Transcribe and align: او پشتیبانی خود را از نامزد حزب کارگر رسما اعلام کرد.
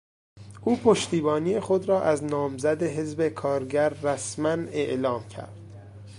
او 0.61 0.77
پشتیبانی 0.79 1.59
خود 1.59 1.89
را 1.89 2.03
از 2.03 2.23
نامزد 2.23 2.83
حزب 2.83 3.29
کارگر 3.29 3.89
رسما 3.89 4.49
اعلام 4.49 5.27
کرد. 5.27 5.57